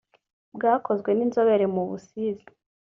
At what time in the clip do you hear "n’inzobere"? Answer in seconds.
1.13-1.65